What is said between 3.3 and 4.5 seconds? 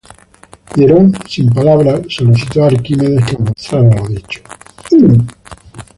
demostrara lo dicho.